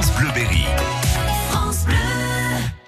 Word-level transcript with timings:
France 0.00 0.18
Bleuberry. 0.18 0.29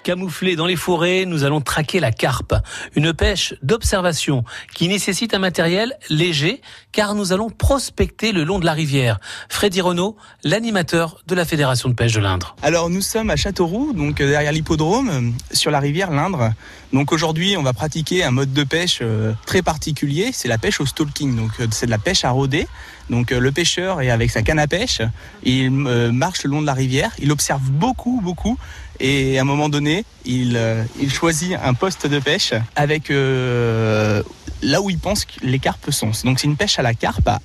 Camouflés 0.03 0.57
dans 0.57 0.65
les 0.65 0.75
forêts, 0.75 1.23
nous 1.25 1.45
allons 1.45 1.61
traquer 1.61 2.01
la 2.01 2.11
carpe. 2.11 2.53
Une 2.95 3.13
pêche 3.13 3.53
d'observation 3.63 4.43
qui 4.75 4.89
nécessite 4.89 5.33
un 5.33 5.39
matériel 5.39 5.97
léger 6.09 6.61
car 6.91 7.15
nous 7.15 7.31
allons 7.31 7.49
prospecter 7.49 8.33
le 8.33 8.43
long 8.43 8.59
de 8.59 8.65
la 8.65 8.73
rivière. 8.73 9.19
Freddy 9.47 9.79
Renault, 9.79 10.17
l'animateur 10.43 11.23
de 11.25 11.35
la 11.35 11.45
Fédération 11.45 11.87
de 11.87 11.93
pêche 11.93 12.11
de 12.13 12.19
l'Indre. 12.19 12.55
Alors 12.61 12.89
nous 12.89 13.01
sommes 13.01 13.29
à 13.29 13.37
Châteauroux, 13.37 13.93
donc 13.93 14.19
euh, 14.19 14.29
derrière 14.29 14.51
l'hippodrome, 14.51 15.09
euh, 15.09 15.55
sur 15.55 15.71
la 15.71 15.79
rivière 15.79 16.11
l'Indre. 16.11 16.51
Donc 16.91 17.13
aujourd'hui 17.13 17.55
on 17.57 17.63
va 17.63 17.71
pratiquer 17.71 18.25
un 18.25 18.31
mode 18.31 18.51
de 18.51 18.63
pêche 18.65 18.99
euh, 19.01 19.31
très 19.45 19.61
particulier, 19.61 20.31
c'est 20.33 20.49
la 20.49 20.57
pêche 20.57 20.81
au 20.81 20.85
stalking. 20.85 21.35
Donc 21.35 21.51
c'est 21.71 21.85
de 21.85 21.91
la 21.91 21.97
pêche 21.97 22.25
à 22.25 22.29
rôder. 22.31 22.67
Donc 23.09 23.31
le 23.31 23.51
pêcheur 23.51 23.99
est 23.99 24.09
avec 24.09 24.31
sa 24.31 24.43
canne 24.43 24.59
à 24.59 24.67
pêche, 24.67 25.01
il 25.43 25.71
marche 25.71 26.45
le 26.45 26.51
long 26.51 26.61
de 26.61 26.65
la 26.65 26.73
rivière, 26.73 27.11
il 27.19 27.33
observe 27.33 27.69
beaucoup, 27.69 28.21
beaucoup 28.23 28.57
et 29.03 29.37
à 29.37 29.41
un 29.41 29.45
moment 29.45 29.69
donné, 29.69 29.92
il, 30.25 30.59
il 30.99 31.11
choisit 31.11 31.53
un 31.61 31.73
poste 31.73 32.07
de 32.07 32.19
pêche 32.19 32.53
avec 32.75 33.09
euh, 33.11 34.21
là 34.61 34.81
où 34.81 34.89
il 34.89 34.99
pense 34.99 35.25
que 35.25 35.33
les 35.43 35.59
carpes 35.59 35.91
sont. 35.91 36.11
Donc 36.23 36.39
c'est 36.39 36.47
une 36.47 36.57
pêche 36.57 36.79
à 36.79 36.81
la 36.81 36.93
carpe 36.93 37.27
à- 37.27 37.41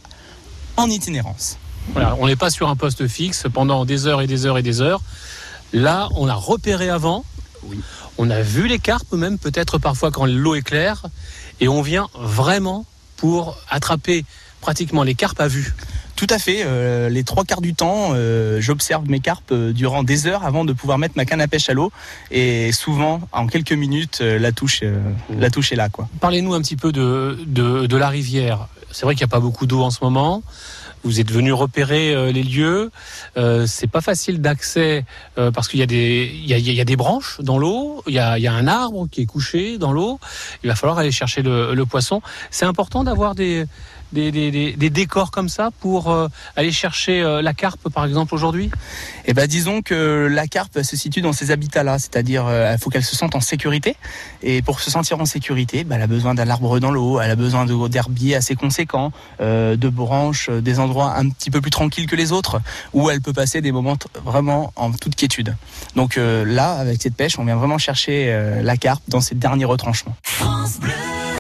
en 0.77 0.89
itinérance. 0.89 1.59
Voilà, 1.93 2.17
on 2.21 2.27
n'est 2.27 2.37
pas 2.37 2.51
sur 2.51 2.69
un 2.69 2.77
poste 2.77 3.07
fixe 3.09 3.45
pendant 3.53 3.85
des 3.85 4.07
heures 4.07 4.21
et 4.21 4.27
des 4.27 4.45
heures 4.47 4.59
et 4.59 4.63
des 4.63 4.81
heures. 4.81 5.01
Là, 5.73 6.09
on 6.17 6.29
a 6.29 6.35
repéré 6.35 6.89
avant. 6.91 7.25
Oui. 7.65 7.81
On 8.19 8.31
a 8.31 8.43
vu 8.43 8.69
les 8.69 8.79
carpes, 8.79 9.13
même 9.13 9.39
peut-être 9.39 9.79
parfois 9.79 10.11
quand 10.11 10.27
l'eau 10.27 10.55
est 10.55 10.63
claire. 10.63 11.07
Et 11.61 11.69
on 11.69 11.83
vient 11.83 12.09
vraiment 12.15 12.85
pour 13.17 13.57
attraper 13.69 14.25
pratiquement 14.61 15.03
les 15.03 15.15
carpes 15.15 15.41
à 15.41 15.49
vue. 15.49 15.75
Tout 16.19 16.27
à 16.31 16.41
fait. 16.41 16.65
euh, 16.67 17.09
les 17.09 17.23
trois 17.23 17.45
quarts 17.45 17.61
du 17.61 17.75
temps, 17.75 18.09
euh, 18.11 18.61
j'observe 18.61 19.09
mes 19.09 19.21
carpes 19.21 19.53
euh, 19.53 19.73
durant 19.73 20.03
des 20.03 20.27
heures 20.27 20.45
avant 20.45 20.65
de 20.65 20.73
pouvoir 20.73 20.99
mettre 20.99 21.15
ma 21.17 21.25
canne 21.25 21.41
à 21.41 21.47
pêche 21.47 21.71
à 21.71 21.75
l'eau. 21.75 21.93
Et 22.33 22.73
souvent, 22.73 23.21
en 23.31 23.47
quelques 23.47 23.71
minutes, 23.71 24.21
la 24.21 24.51
touche, 24.51 24.83
la 25.31 25.49
touche 25.49 25.71
est 25.71 25.77
là. 25.77 25.89
Parlez-nous 26.21 26.55
un 26.55 26.61
petit 26.61 26.75
peu 26.75 26.91
de, 26.91 27.39
de, 27.47 27.97
la 27.97 28.09
rivière. 28.09 28.67
C'est 28.91 29.05
vrai 29.05 29.15
qu'il 29.15 29.25
n'y 29.25 29.31
a 29.31 29.35
pas 29.37 29.39
beaucoup 29.39 29.67
d'eau 29.67 29.83
en 29.83 29.91
ce 29.91 29.99
moment. 30.03 30.43
Vous 31.05 31.21
êtes 31.21 31.31
venu 31.31 31.53
repérer 31.53 32.33
les 32.33 32.43
lieux. 32.43 32.91
Euh, 33.37 33.67
c'est 33.69 33.87
pas 33.87 34.01
facile 34.01 34.41
d'accès 34.41 35.05
parce 35.37 35.69
qu'il 35.69 35.79
y 35.79 35.85
a 35.85 35.87
des 35.87 36.33
y 36.45 36.81
a, 36.81 36.85
des 36.85 36.97
branches 36.97 37.41
dans 37.41 37.59
l'eau. 37.59 38.03
Il 38.09 38.15
y 38.15 38.19
a, 38.19 38.39
il 38.39 38.43
y 38.43 38.49
a 38.49 38.53
un 38.53 38.67
arbre 38.67 39.07
qui 39.09 39.21
est 39.21 39.27
couché 39.27 39.79
dans 39.79 39.93
l'eau. 39.93 40.19
Il 40.65 40.69
va 40.69 40.75
falloir 40.75 40.99
aller 40.99 41.13
chercher 41.13 41.43
le 41.43 41.85
poisson. 41.85 42.21
C'est 42.51 42.67
important 42.67 43.05
d'avoir 43.05 43.37
des 43.37 43.67
des, 44.13 44.31
des, 44.33 44.51
des- 44.51 44.73
des 44.73 44.91
décors 44.91 45.31
comme 45.31 45.49
ça 45.49 45.71
pour 45.81 46.11
euh, 46.11 46.29
aller 46.57 46.73
chercher 46.73 47.21
euh, 47.23 47.43
la 47.43 47.55
carpe 47.55 47.89
par 47.89 48.05
exemple 48.05 48.35
aujourd'hui? 48.35 48.71
Et 49.27 49.35
ben 49.35 49.47
disons 49.47 49.83
que 49.83 50.29
la 50.31 50.47
carpe 50.47 50.83
se 50.83 50.97
situe 50.97 51.21
dans 51.21 51.33
ces 51.33 51.51
habitats-là, 51.51 51.99
c'est-à-dire 51.99 52.47
euh, 52.47 52.73
il 52.73 52.79
faut 52.79 52.91
qu'elle 52.91 53.05
se 53.05 53.17
sente 53.17 53.35
en 53.35 53.41
sécurité. 53.41 53.97
Et 54.43 54.63
pour 54.63 54.81
se 54.81 54.91
sentir 54.91 55.21
en 55.21 55.27
sécurité, 55.27 55.85
ben, 55.85 55.97
elle 55.97 56.03
a 56.03 56.07
besoin 56.07 56.35
d'un 56.35 56.49
arbre 56.49 56.79
dans 56.81 56.91
l'eau, 56.91 57.21
elle 57.21 57.31
a 57.31 57.37
besoin 57.37 57.67
de- 57.67 57.89
d'herbiers 57.89 58.35
assez 58.37 58.55
conséquents, 58.55 59.13
euh, 59.41 59.77
de 59.77 59.89
branches, 59.89 60.49
des 60.51 60.79
endroits 60.81 61.15
un 61.17 61.29
petit 61.29 61.51
peu 61.51 61.61
plus 61.61 61.71
tranquilles 61.71 62.07
que 62.07 62.17
les 62.17 62.33
autres, 62.33 62.61
où 62.95 63.11
elle 63.11 63.21
peut 63.21 63.33
passer 63.33 63.61
des 63.61 63.73
moments 63.73 63.97
vraiment 64.25 64.73
en 64.77 64.93
toute 64.93 65.15
quiétude. 65.15 65.55
Donc 65.97 66.17
euh, 66.17 66.45
là, 66.45 66.73
avec 66.73 67.03
cette 67.03 67.15
pêche, 67.15 67.39
on 67.39 67.45
vient 67.45 67.57
vraiment 67.57 67.79
chercher 67.79 68.27
euh, 68.29 68.63
la 68.63 68.77
carpe 68.77 69.03
dans 69.09 69.21
ces 69.21 69.35
derniers 69.35 69.65
retranchements. 69.65 70.17
France 70.23 70.79
Bleu. 70.81 70.93